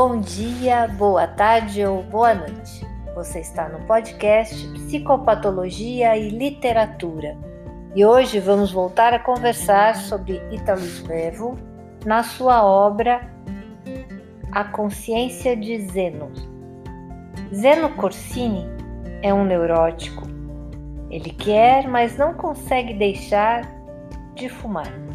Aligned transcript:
Bom 0.00 0.20
dia, 0.20 0.86
boa 0.86 1.26
tarde 1.26 1.84
ou 1.84 2.04
boa 2.04 2.32
noite. 2.32 2.86
Você 3.16 3.40
está 3.40 3.68
no 3.68 3.84
podcast 3.84 4.64
Psicopatologia 4.68 6.16
e 6.16 6.28
Literatura. 6.28 7.36
E 7.96 8.06
hoje 8.06 8.38
vamos 8.38 8.70
voltar 8.70 9.12
a 9.12 9.18
conversar 9.18 9.96
sobre 9.96 10.40
Italo 10.52 10.82
Svevo 10.82 11.58
na 12.06 12.22
sua 12.22 12.64
obra 12.64 13.28
A 14.52 14.62
Consciência 14.62 15.56
de 15.56 15.84
Zeno. 15.88 16.30
Zeno 17.52 17.88
Corsini 17.96 18.68
é 19.20 19.34
um 19.34 19.44
neurótico. 19.44 20.28
Ele 21.10 21.30
quer, 21.30 21.88
mas 21.88 22.16
não 22.16 22.34
consegue 22.34 22.94
deixar 22.94 23.68
de 24.36 24.48
fumar. 24.48 25.07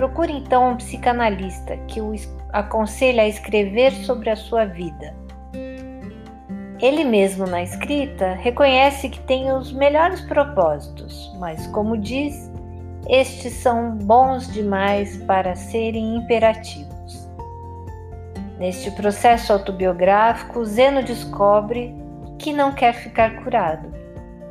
Procure 0.00 0.32
então 0.32 0.70
um 0.70 0.76
psicanalista 0.76 1.76
que 1.86 2.00
o 2.00 2.14
aconselha 2.54 3.22
a 3.22 3.28
escrever 3.28 3.92
sobre 3.92 4.30
a 4.30 4.34
sua 4.34 4.64
vida. 4.64 5.14
Ele 6.80 7.04
mesmo 7.04 7.46
na 7.46 7.62
escrita 7.62 8.32
reconhece 8.32 9.10
que 9.10 9.20
tem 9.20 9.52
os 9.52 9.70
melhores 9.70 10.22
propósitos, 10.22 11.30
mas, 11.38 11.66
como 11.66 11.98
diz, 11.98 12.50
estes 13.10 13.52
são 13.52 13.94
bons 13.98 14.50
demais 14.50 15.18
para 15.24 15.54
serem 15.54 16.16
imperativos. 16.16 17.28
Neste 18.58 18.90
processo 18.92 19.52
autobiográfico, 19.52 20.64
Zeno 20.64 21.02
descobre 21.02 21.94
que 22.38 22.54
não 22.54 22.72
quer 22.72 22.94
ficar 22.94 23.42
curado. 23.42 23.92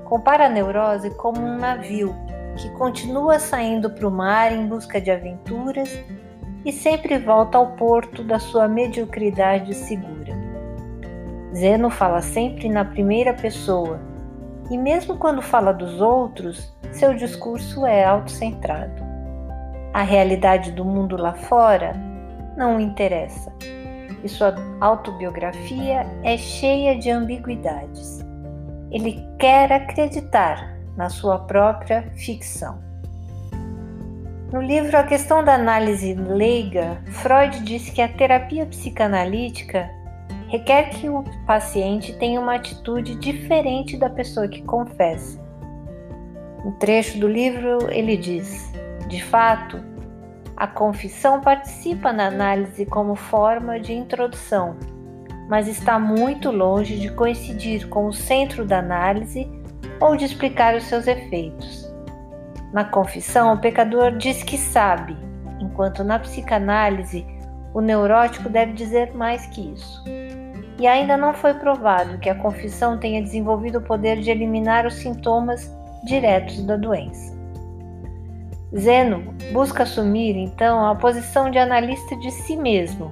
Compara 0.05 0.45
a 0.45 0.49
neurose 0.49 1.09
como 1.15 1.41
um 1.41 1.57
navio 1.57 2.15
que 2.55 2.69
continua 2.71 3.39
saindo 3.39 3.89
para 3.89 4.07
o 4.07 4.11
mar 4.11 4.51
em 4.51 4.67
busca 4.67 4.99
de 4.99 5.11
aventuras 5.11 5.89
e 6.65 6.71
sempre 6.71 7.17
volta 7.17 7.57
ao 7.57 7.73
porto 7.73 8.23
da 8.23 8.39
sua 8.39 8.67
mediocridade 8.67 9.73
segura. 9.73 10.37
Zeno 11.53 11.89
fala 11.89 12.21
sempre 12.21 12.69
na 12.69 12.85
primeira 12.85 13.33
pessoa, 13.33 13.99
e 14.69 14.77
mesmo 14.77 15.17
quando 15.17 15.41
fala 15.41 15.73
dos 15.73 15.99
outros, 15.99 16.75
seu 16.91 17.13
discurso 17.13 17.85
é 17.85 18.03
autocentrado. 18.05 19.01
A 19.93 20.03
realidade 20.03 20.71
do 20.71 20.85
mundo 20.85 21.17
lá 21.17 21.33
fora 21.33 21.93
não 22.55 22.77
o 22.77 22.79
interessa, 22.79 23.51
e 24.23 24.29
sua 24.29 24.53
autobiografia 24.79 26.05
é 26.23 26.37
cheia 26.37 26.97
de 26.97 27.09
ambiguidades. 27.09 28.19
Ele 28.91 29.25
quer 29.39 29.71
acreditar 29.71 30.78
na 30.99 31.07
sua 31.07 31.39
própria 31.39 32.11
ficção. 32.17 32.77
No 34.51 34.61
livro 34.61 34.97
A 34.97 35.03
Questão 35.03 35.41
da 35.41 35.53
Análise 35.53 36.13
Leiga, 36.13 37.01
Freud 37.05 37.61
diz 37.61 37.89
que 37.89 38.01
a 38.01 38.07
terapia 38.09 38.65
psicanalítica 38.65 39.89
requer 40.49 40.89
que 40.89 41.07
o 41.07 41.23
paciente 41.47 42.11
tenha 42.17 42.41
uma 42.41 42.55
atitude 42.55 43.15
diferente 43.15 43.95
da 43.95 44.09
pessoa 44.09 44.49
que 44.49 44.61
confessa. 44.63 45.39
No 46.65 46.73
trecho 46.73 47.17
do 47.17 47.29
livro, 47.29 47.89
ele 47.89 48.17
diz: 48.17 48.69
de 49.07 49.23
fato, 49.23 49.81
a 50.57 50.67
confissão 50.67 51.39
participa 51.39 52.11
na 52.11 52.27
análise 52.27 52.85
como 52.85 53.15
forma 53.15 53.79
de 53.79 53.93
introdução, 53.93 54.75
mas 55.47 55.65
está 55.69 55.97
muito 55.97 56.51
longe 56.51 56.99
de 56.99 57.09
coincidir 57.09 57.87
com 57.87 58.05
o 58.07 58.11
centro 58.11 58.65
da 58.65 58.79
análise 58.79 59.58
ou 59.99 60.15
de 60.15 60.25
explicar 60.25 60.75
os 60.75 60.83
seus 60.83 61.07
efeitos. 61.07 61.89
Na 62.73 62.83
confissão, 62.83 63.53
o 63.53 63.57
pecador 63.57 64.15
diz 64.17 64.43
que 64.43 64.57
sabe, 64.57 65.17
enquanto 65.59 66.03
na 66.03 66.19
psicanálise, 66.19 67.25
o 67.73 67.81
neurótico 67.81 68.49
deve 68.49 68.73
dizer 68.73 69.13
mais 69.15 69.45
que 69.47 69.73
isso. 69.73 70.03
E 70.79 70.87
ainda 70.87 71.17
não 71.17 71.33
foi 71.33 71.53
provado 71.55 72.19
que 72.19 72.29
a 72.29 72.35
confissão 72.35 72.97
tenha 72.97 73.21
desenvolvido 73.21 73.79
o 73.79 73.83
poder 73.83 74.19
de 74.21 74.29
eliminar 74.29 74.85
os 74.85 74.95
sintomas 74.95 75.69
diretos 76.05 76.63
da 76.63 76.77
doença. 76.77 77.37
Zeno 78.77 79.33
busca 79.51 79.83
assumir, 79.83 80.37
então, 80.37 80.85
a 80.85 80.95
posição 80.95 81.49
de 81.49 81.57
analista 81.57 82.15
de 82.17 82.29
si 82.31 82.55
mesmo, 82.55 83.11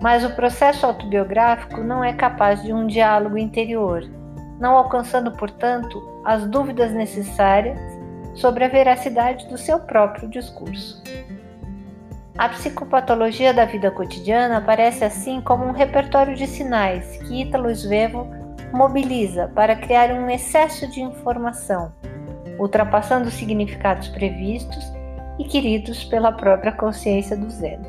mas 0.00 0.24
o 0.24 0.34
processo 0.34 0.86
autobiográfico 0.86 1.80
não 1.80 2.04
é 2.04 2.12
capaz 2.12 2.62
de 2.62 2.72
um 2.72 2.86
diálogo 2.86 3.36
interior 3.36 4.08
não 4.58 4.76
alcançando, 4.76 5.32
portanto, 5.32 6.02
as 6.24 6.46
dúvidas 6.46 6.92
necessárias 6.92 7.78
sobre 8.34 8.64
a 8.64 8.68
veracidade 8.68 9.46
do 9.48 9.56
seu 9.56 9.80
próprio 9.80 10.28
discurso. 10.28 11.02
A 12.38 12.50
psicopatologia 12.50 13.54
da 13.54 13.64
vida 13.64 13.90
cotidiana 13.90 14.58
aparece 14.58 15.02
assim 15.04 15.40
como 15.40 15.64
um 15.64 15.72
repertório 15.72 16.34
de 16.34 16.46
sinais 16.46 17.16
que 17.22 17.42
Ítalo 17.42 17.70
Svevo 17.74 18.28
mobiliza 18.72 19.50
para 19.54 19.74
criar 19.74 20.10
um 20.10 20.28
excesso 20.28 20.86
de 20.90 21.00
informação, 21.00 21.92
ultrapassando 22.58 23.28
os 23.28 23.34
significados 23.34 24.08
previstos 24.08 24.92
e 25.38 25.44
queridos 25.44 26.04
pela 26.04 26.30
própria 26.30 26.72
consciência 26.72 27.36
do 27.36 27.48
Zeno. 27.48 27.86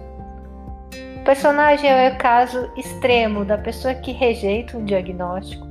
O 1.18 1.24
personagem 1.26 1.90
é 1.90 2.10
o 2.10 2.18
caso 2.18 2.72
extremo 2.78 3.44
da 3.44 3.58
pessoa 3.58 3.94
que 3.96 4.14
rejeita 4.14 4.78
um 4.78 4.86
diagnóstico 4.86 5.67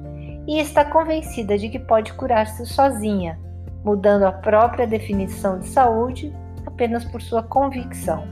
e 0.47 0.61
está 0.61 0.85
convencida 0.85 1.59
de 1.59 1.69
que 1.69 1.79
pode 1.79 2.13
curar-se 2.13 2.65
sozinha, 2.67 3.39
mudando 3.85 4.25
a 4.25 4.33
própria 4.33 4.87
definição 4.87 5.59
de 5.59 5.69
saúde 5.69 6.33
apenas 6.65 7.05
por 7.05 7.21
sua 7.21 7.43
convicção. 7.43 8.27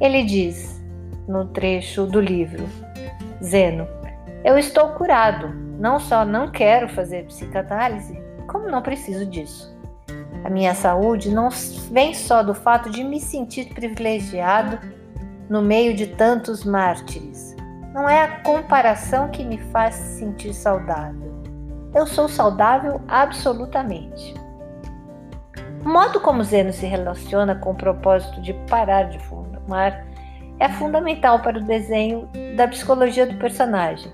Ele 0.00 0.24
diz, 0.24 0.82
no 1.28 1.46
trecho 1.46 2.06
do 2.06 2.20
livro, 2.20 2.64
Zeno, 3.42 3.86
eu 4.44 4.58
estou 4.58 4.88
curado, 4.90 5.48
não 5.78 6.00
só 6.00 6.24
não 6.24 6.50
quero 6.50 6.88
fazer 6.88 7.26
psicanálise, 7.26 8.20
como 8.48 8.68
não 8.68 8.82
preciso 8.82 9.24
disso. 9.24 9.72
A 10.44 10.50
minha 10.50 10.74
saúde 10.74 11.30
não 11.30 11.48
vem 11.90 12.12
só 12.12 12.42
do 12.42 12.54
fato 12.54 12.90
de 12.90 13.02
me 13.02 13.20
sentir 13.20 13.72
privilegiado 13.72 14.78
no 15.48 15.62
meio 15.62 15.94
de 15.94 16.08
tantos 16.08 16.64
mártires 16.64 17.53
não 17.94 18.08
é 18.08 18.24
a 18.24 18.40
comparação 18.40 19.28
que 19.28 19.44
me 19.44 19.56
faz 19.70 19.94
sentir 19.94 20.52
saudável. 20.52 21.32
Eu 21.94 22.08
sou 22.08 22.28
saudável 22.28 23.00
absolutamente. 23.06 24.34
O 25.84 25.88
modo 25.88 26.20
como 26.20 26.42
Zeno 26.42 26.72
se 26.72 26.86
relaciona 26.86 27.54
com 27.54 27.70
o 27.70 27.76
propósito 27.76 28.40
de 28.40 28.52
parar 28.68 29.04
de 29.04 29.20
fumar 29.20 30.04
é 30.58 30.68
fundamental 30.68 31.40
para 31.40 31.58
o 31.58 31.64
desenho 31.64 32.28
da 32.56 32.66
psicologia 32.66 33.26
do 33.26 33.36
personagem. 33.36 34.12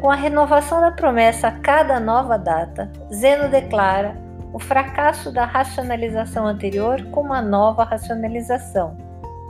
Com 0.00 0.10
a 0.10 0.16
renovação 0.16 0.80
da 0.80 0.90
promessa 0.90 1.48
a 1.48 1.52
cada 1.52 2.00
nova 2.00 2.36
data, 2.36 2.90
Zeno 3.12 3.48
declara 3.48 4.16
o 4.52 4.58
fracasso 4.58 5.30
da 5.30 5.44
racionalização 5.44 6.46
anterior 6.46 7.00
com 7.10 7.20
uma 7.20 7.40
nova 7.40 7.84
racionalização, 7.84 8.96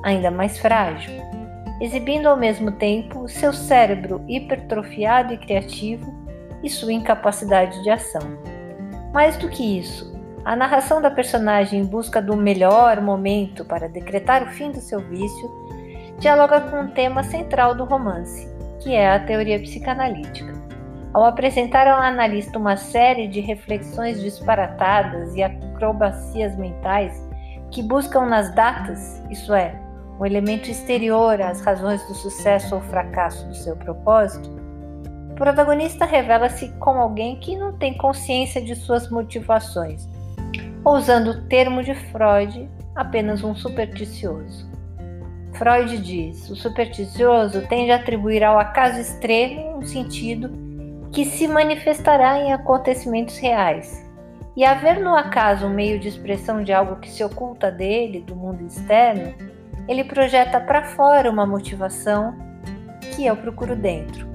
ainda 0.02 0.30
mais 0.30 0.58
frágil 0.58 1.37
exibindo 1.80 2.26
ao 2.26 2.36
mesmo 2.36 2.72
tempo 2.72 3.28
seu 3.28 3.52
cérebro 3.52 4.24
hipertrofiado 4.26 5.32
e 5.32 5.38
criativo 5.38 6.12
e 6.62 6.68
sua 6.68 6.92
incapacidade 6.92 7.82
de 7.82 7.90
ação. 7.90 8.22
Mais 9.12 9.36
do 9.36 9.48
que 9.48 9.78
isso, 9.78 10.16
a 10.44 10.56
narração 10.56 11.00
da 11.00 11.10
personagem 11.10 11.80
em 11.80 11.84
busca 11.84 12.20
do 12.20 12.36
melhor 12.36 13.00
momento 13.00 13.64
para 13.64 13.88
decretar 13.88 14.42
o 14.42 14.50
fim 14.50 14.70
do 14.70 14.80
seu 14.80 15.00
vício 15.00 15.50
dialoga 16.18 16.60
com 16.60 16.82
o 16.82 16.88
tema 16.88 17.22
central 17.22 17.74
do 17.74 17.84
romance, 17.84 18.48
que 18.80 18.94
é 18.94 19.10
a 19.14 19.20
teoria 19.20 19.60
psicanalítica. 19.60 20.52
Ao 21.12 21.24
apresentar 21.24 21.86
ao 21.86 22.00
analista 22.02 22.58
uma 22.58 22.76
série 22.76 23.28
de 23.28 23.40
reflexões 23.40 24.20
disparatadas 24.20 25.34
e 25.34 25.42
acrobacias 25.42 26.56
mentais 26.56 27.26
que 27.70 27.82
buscam 27.82 28.26
nas 28.26 28.54
datas, 28.54 29.22
isso 29.30 29.54
é, 29.54 29.74
um 30.18 30.26
elemento 30.26 30.70
exterior 30.70 31.40
às 31.40 31.60
razões 31.60 32.02
do 32.06 32.14
sucesso 32.14 32.74
ou 32.74 32.80
fracasso 32.82 33.46
do 33.46 33.54
seu 33.54 33.76
propósito, 33.76 34.50
o 35.30 35.34
protagonista 35.34 36.04
revela-se 36.04 36.68
como 36.80 37.00
alguém 37.00 37.38
que 37.38 37.56
não 37.56 37.72
tem 37.72 37.96
consciência 37.96 38.60
de 38.60 38.74
suas 38.74 39.08
motivações, 39.08 40.08
ou 40.84 40.96
usando 40.96 41.28
o 41.28 41.42
termo 41.42 41.82
de 41.84 41.94
Freud, 41.94 42.68
apenas 42.96 43.44
um 43.44 43.54
supersticioso. 43.54 44.68
Freud 45.52 45.98
diz: 45.98 46.50
o 46.50 46.56
supersticioso 46.56 47.62
tende 47.68 47.92
a 47.92 47.96
atribuir 47.96 48.42
ao 48.42 48.58
acaso 48.58 49.00
extremo 49.00 49.78
um 49.78 49.82
sentido 49.82 50.50
que 51.12 51.24
se 51.24 51.46
manifestará 51.46 52.38
em 52.40 52.52
acontecimentos 52.52 53.38
reais. 53.38 54.04
E 54.56 54.64
haver 54.64 54.98
no 54.98 55.14
acaso 55.14 55.66
um 55.66 55.70
meio 55.70 56.00
de 56.00 56.08
expressão 56.08 56.64
de 56.64 56.72
algo 56.72 56.96
que 56.96 57.08
se 57.08 57.22
oculta 57.22 57.70
dele, 57.70 58.20
do 58.20 58.34
mundo 58.34 58.66
externo, 58.66 59.32
ele 59.88 60.04
projeta 60.04 60.60
para 60.60 60.84
fora 60.84 61.30
uma 61.30 61.46
motivação 61.46 62.36
que 63.00 63.26
eu 63.26 63.34
procuro 63.36 63.74
dentro. 63.74 64.28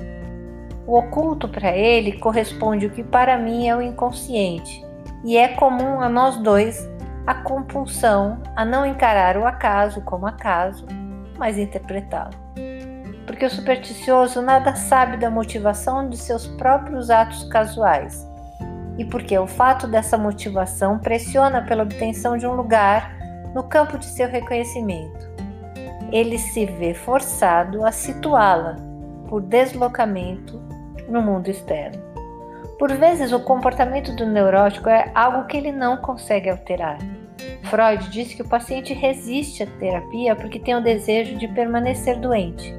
O 0.86 0.98
oculto 0.98 1.48
para 1.48 1.72
ele 1.72 2.20
corresponde 2.20 2.88
o 2.88 2.90
que 2.90 3.04
para 3.04 3.38
mim 3.38 3.68
é 3.68 3.76
o 3.76 3.82
inconsciente, 3.82 4.84
e 5.24 5.38
é 5.38 5.50
comum 5.50 6.02
a 6.02 6.10
nós 6.10 6.36
dois 6.38 6.90
a 7.26 7.36
compulsão 7.36 8.42
a 8.56 8.66
não 8.66 8.86
encarar 8.86 9.38
o 9.38 9.46
acaso 9.46 10.02
como 10.02 10.28
acaso, 10.28 10.86
mas 11.38 11.58
interpretá-lo. 11.58 12.34
porque 13.26 13.46
o 13.46 13.50
supersticioso 13.50 14.42
nada 14.42 14.76
sabe 14.76 15.16
da 15.16 15.30
motivação 15.30 16.10
de 16.10 16.18
seus 16.18 16.46
próprios 16.46 17.10
atos 17.10 17.46
casuais 17.46 18.28
e 18.98 19.06
porque 19.06 19.38
o 19.38 19.48
fato 19.48 19.88
dessa 19.88 20.18
motivação 20.18 21.00
pressiona 21.00 21.62
pela 21.62 21.84
obtenção 21.84 22.38
de 22.38 22.46
um 22.46 22.54
lugar 22.54 23.16
no 23.56 23.64
campo 23.64 23.98
de 23.98 24.06
seu 24.06 24.28
reconhecimento. 24.28 25.33
Ele 26.14 26.38
se 26.38 26.68
vê 26.68 26.94
forçado 26.94 27.84
a 27.84 27.92
situá-la 27.92 28.76
por 29.28 29.42
deslocamento 29.42 30.62
no 31.10 31.24
mundo 31.24 31.50
externo. 31.50 32.00
Por 32.78 32.94
vezes, 32.94 33.32
o 33.32 33.40
comportamento 33.40 34.16
do 34.16 34.28
neurótico 34.28 34.90
é 34.90 35.10
algo 35.16 35.48
que 35.48 35.58
ele 35.58 35.72
não 35.72 35.98
consegue 35.98 36.52
alterar. 36.52 37.00
Freud 37.64 38.12
diz 38.12 38.32
que 38.32 38.44
o 38.44 38.48
paciente 38.48 38.94
resiste 38.94 39.64
à 39.64 39.66
terapia 39.66 40.36
porque 40.36 40.60
tem 40.60 40.76
o 40.76 40.84
desejo 40.84 41.36
de 41.36 41.48
permanecer 41.48 42.20
doente 42.20 42.72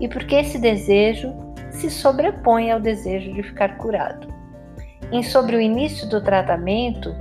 e 0.00 0.06
porque 0.06 0.36
esse 0.36 0.56
desejo 0.56 1.34
se 1.70 1.90
sobrepõe 1.90 2.70
ao 2.70 2.78
desejo 2.78 3.34
de 3.34 3.42
ficar 3.42 3.76
curado. 3.76 4.32
Em 5.10 5.24
sobre 5.24 5.56
o 5.56 5.60
início 5.60 6.08
do 6.08 6.22
tratamento, 6.22 7.12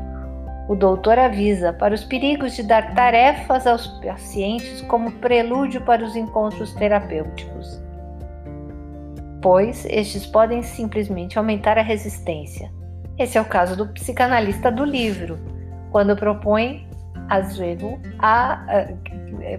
o 0.67 0.75
doutor 0.75 1.17
avisa 1.17 1.71
para 1.71 1.93
os 1.93 2.03
perigos 2.03 2.55
de 2.55 2.63
dar 2.63 2.93
tarefas 2.93 3.65
aos 3.65 3.87
pacientes 4.01 4.81
como 4.81 5.11
prelúdio 5.13 5.81
para 5.81 6.03
os 6.03 6.15
encontros 6.15 6.73
terapêuticos, 6.73 7.81
pois 9.41 9.85
estes 9.85 10.25
podem 10.25 10.61
simplesmente 10.61 11.37
aumentar 11.37 11.77
a 11.77 11.81
resistência. 11.81 12.69
Esse 13.17 13.37
é 13.37 13.41
o 13.41 13.45
caso 13.45 13.77
do 13.77 13.87
psicanalista 13.87 14.69
do 14.69 14.83
livro, 14.83 15.39
quando 15.89 16.15
propõe 16.15 16.85
a 17.29 17.41
Zeno 17.41 17.99
a, 18.19 18.53
a, 18.53 18.87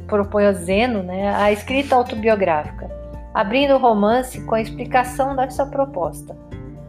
propõe 0.07 0.45
a 0.45 0.53
Zeno 0.53 1.03
né, 1.03 1.35
a 1.35 1.51
escrita 1.51 1.97
autobiográfica, 1.97 2.91
abrindo 3.33 3.75
o 3.75 3.79
romance 3.79 4.41
com 4.43 4.55
a 4.55 4.61
explicação 4.61 5.35
dessa 5.35 5.65
proposta. 5.65 6.37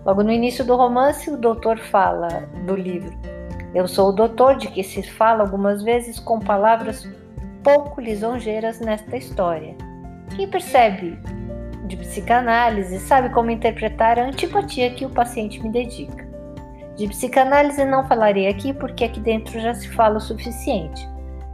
Logo 0.05 0.23
no 0.23 0.31
início 0.31 0.65
do 0.65 0.75
romance, 0.75 1.29
o 1.29 1.37
doutor 1.37 1.77
fala 1.77 2.27
do 2.65 2.75
livro. 2.75 3.38
Eu 3.73 3.87
sou 3.87 4.09
o 4.09 4.11
doutor 4.11 4.57
de 4.57 4.67
que 4.67 4.83
se 4.83 5.03
fala 5.03 5.43
algumas 5.43 5.83
vezes 5.83 6.19
com 6.19 6.39
palavras 6.39 7.07
pouco 7.63 8.01
lisonjeiras 8.01 8.79
nesta 8.79 9.15
história. 9.15 9.75
Quem 10.35 10.47
percebe 10.47 11.19
de 11.85 11.95
psicanálise 11.97 12.99
sabe 12.99 13.29
como 13.29 13.51
interpretar 13.51 14.17
a 14.17 14.25
antipatia 14.25 14.91
que 14.91 15.05
o 15.05 15.09
paciente 15.09 15.61
me 15.61 15.69
dedica. 15.69 16.27
De 16.95 17.07
psicanálise 17.07 17.85
não 17.85 18.07
falarei 18.07 18.47
aqui 18.47 18.73
porque 18.73 19.03
aqui 19.03 19.19
dentro 19.19 19.59
já 19.59 19.73
se 19.73 19.87
fala 19.89 20.17
o 20.17 20.21
suficiente. 20.21 21.07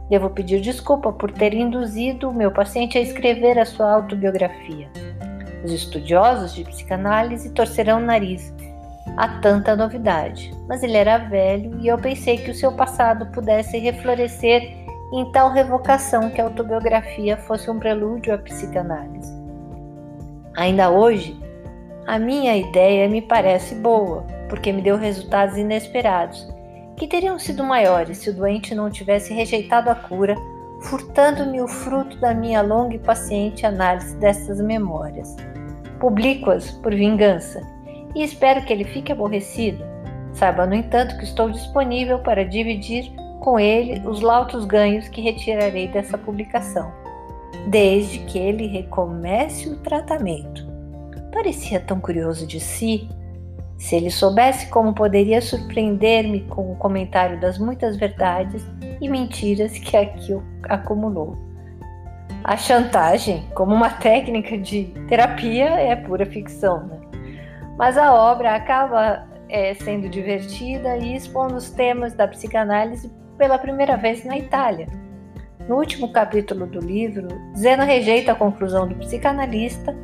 Devo 0.08 0.30
pedir 0.30 0.60
desculpa 0.60 1.12
por 1.12 1.30
ter 1.30 1.52
induzido 1.52 2.30
o 2.30 2.34
meu 2.34 2.50
paciente 2.50 2.96
a 2.96 3.00
escrever 3.00 3.58
a 3.58 3.64
sua 3.64 3.92
autobiografia. 3.92 4.88
Os 5.64 5.72
estudiosos 5.72 6.54
de 6.54 6.64
psicanálise 6.64 7.50
torcerão 7.52 7.98
o 7.98 8.04
nariz 8.04 8.54
a 9.16 9.28
tanta 9.40 9.76
novidade, 9.76 10.52
mas 10.68 10.82
ele 10.82 10.96
era 10.96 11.18
velho 11.18 11.78
e 11.80 11.88
eu 11.88 11.98
pensei 11.98 12.38
que 12.38 12.50
o 12.50 12.54
seu 12.54 12.72
passado 12.72 13.26
pudesse 13.32 13.78
reflorescer 13.78 14.62
em 15.12 15.30
tal 15.32 15.50
revocação 15.50 16.30
que 16.30 16.40
a 16.40 16.44
autobiografia 16.44 17.36
fosse 17.36 17.70
um 17.70 17.78
prelúdio 17.78 18.34
à 18.34 18.38
psicanálise. 18.38 19.32
Ainda 20.56 20.90
hoje, 20.90 21.38
a 22.06 22.18
minha 22.18 22.56
ideia 22.56 23.08
me 23.08 23.22
parece 23.22 23.74
boa, 23.74 24.26
porque 24.48 24.72
me 24.72 24.82
deu 24.82 24.96
resultados 24.96 25.56
inesperados, 25.56 26.46
que 26.96 27.06
teriam 27.06 27.38
sido 27.38 27.62
maiores 27.62 28.18
se 28.18 28.30
o 28.30 28.34
doente 28.34 28.74
não 28.74 28.90
tivesse 28.90 29.32
rejeitado 29.34 29.90
a 29.90 29.94
cura, 29.94 30.34
furtando-me 30.82 31.60
o 31.60 31.68
fruto 31.68 32.18
da 32.18 32.34
minha 32.34 32.62
longa 32.62 32.94
e 32.94 32.98
paciente 32.98 33.66
análise 33.66 34.16
dessas 34.16 34.60
memórias 34.60 35.36
publico-as 35.98 36.70
por 36.70 36.94
vingança 36.94 37.60
e 38.16 38.24
espero 38.24 38.64
que 38.64 38.72
ele 38.72 38.84
fique 38.84 39.12
aborrecido. 39.12 39.84
Saiba, 40.32 40.66
no 40.66 40.74
entanto, 40.74 41.18
que 41.18 41.24
estou 41.24 41.50
disponível 41.50 42.18
para 42.20 42.46
dividir 42.46 43.12
com 43.40 43.60
ele 43.60 44.00
os 44.08 44.22
lautos 44.22 44.64
ganhos 44.64 45.06
que 45.08 45.20
retirarei 45.20 45.86
dessa 45.86 46.16
publicação, 46.16 46.90
desde 47.68 48.20
que 48.20 48.38
ele 48.38 48.66
recomece 48.66 49.68
o 49.68 49.76
tratamento. 49.76 50.66
Parecia 51.30 51.78
tão 51.78 52.00
curioso 52.00 52.46
de 52.46 52.58
si. 52.58 53.06
Se 53.76 53.94
ele 53.94 54.10
soubesse 54.10 54.70
como 54.70 54.94
poderia 54.94 55.42
surpreender-me 55.42 56.40
com 56.44 56.72
o 56.72 56.76
comentário 56.76 57.38
das 57.38 57.58
muitas 57.58 57.98
verdades 57.98 58.66
e 58.98 59.08
mentiras 59.10 59.78
que 59.78 59.94
aqui 59.94 60.34
acumulou. 60.62 61.36
A 62.42 62.56
chantagem, 62.56 63.44
como 63.54 63.74
uma 63.74 63.90
técnica 63.90 64.56
de 64.56 64.84
terapia, 65.06 65.66
é 65.66 65.94
pura 65.94 66.24
ficção, 66.24 66.86
né? 66.86 67.06
Mas 67.78 67.98
a 67.98 68.12
obra 68.14 68.54
acaba 68.54 69.26
é, 69.48 69.74
sendo 69.74 70.08
divertida 70.08 70.96
e 70.96 71.14
expondo 71.14 71.56
os 71.56 71.70
temas 71.70 72.14
da 72.14 72.26
psicanálise 72.26 73.12
pela 73.36 73.58
primeira 73.58 73.96
vez 73.96 74.24
na 74.24 74.36
Itália. 74.36 74.88
No 75.68 75.76
último 75.76 76.12
capítulo 76.12 76.66
do 76.66 76.80
livro, 76.80 77.28
Zeno 77.56 77.84
rejeita 77.84 78.32
a 78.32 78.36
conclusão 78.36 78.86
do 78.86 78.94
psicanalista 78.96 79.94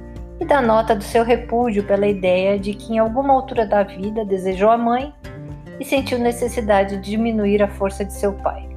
e 0.40 0.44
dá 0.44 0.60
nota 0.60 0.94
do 0.94 1.04
seu 1.04 1.24
repúdio 1.24 1.84
pela 1.84 2.06
ideia 2.06 2.58
de 2.58 2.74
que 2.74 2.92
em 2.92 2.98
alguma 2.98 3.32
altura 3.32 3.64
da 3.64 3.82
vida 3.82 4.24
desejou 4.24 4.70
a 4.70 4.76
mãe 4.76 5.14
e 5.78 5.84
sentiu 5.84 6.18
necessidade 6.18 6.96
de 6.96 7.10
diminuir 7.10 7.62
a 7.62 7.68
força 7.68 8.04
de 8.04 8.12
seu 8.12 8.32
pai. 8.34 8.68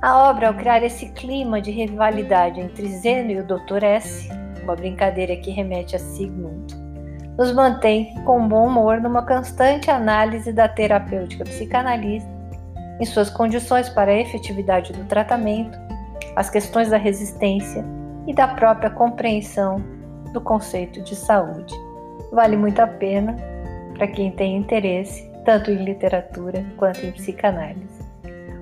A 0.00 0.28
obra, 0.28 0.48
ao 0.48 0.54
criar 0.54 0.82
esse 0.82 1.10
clima 1.12 1.60
de 1.60 1.70
rivalidade 1.70 2.60
entre 2.60 2.88
Zeno 2.88 3.30
e 3.30 3.38
o 3.38 3.46
Dr. 3.46 3.84
S., 3.84 4.28
uma 4.62 4.74
brincadeira 4.76 5.36
que 5.36 5.50
remete 5.50 5.96
a 5.96 5.98
Sigmund, 5.98 6.81
nos 7.36 7.52
mantém 7.52 8.14
com 8.24 8.46
bom 8.46 8.66
humor 8.66 9.00
numa 9.00 9.26
constante 9.26 9.90
análise 9.90 10.52
da 10.52 10.68
terapêutica 10.68 11.44
psicanalista, 11.44 12.30
em 13.00 13.04
suas 13.04 13.30
condições 13.30 13.88
para 13.88 14.10
a 14.10 14.20
efetividade 14.20 14.92
do 14.92 15.04
tratamento, 15.04 15.78
as 16.36 16.50
questões 16.50 16.90
da 16.90 16.96
resistência 16.96 17.84
e 18.26 18.34
da 18.34 18.48
própria 18.48 18.90
compreensão 18.90 19.82
do 20.32 20.40
conceito 20.40 21.02
de 21.02 21.16
saúde. 21.16 21.74
Vale 22.32 22.56
muito 22.56 22.80
a 22.80 22.86
pena 22.86 23.36
para 23.94 24.06
quem 24.06 24.30
tem 24.30 24.56
interesse 24.56 25.30
tanto 25.44 25.70
em 25.70 25.84
literatura 25.84 26.64
quanto 26.76 27.04
em 27.04 27.12
psicanálise. 27.12 28.02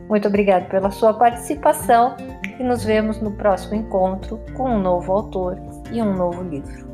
Muito 0.08 0.26
obrigado 0.26 0.68
pela 0.68 0.90
sua 0.90 1.14
participação 1.14 2.16
e 2.58 2.62
nos 2.62 2.84
vemos 2.84 3.20
no 3.20 3.30
próximo 3.32 3.76
encontro 3.76 4.40
com 4.56 4.70
um 4.70 4.78
novo 4.78 5.12
autor 5.12 5.56
e 5.92 6.02
um 6.02 6.16
novo 6.16 6.42
livro. 6.42 6.89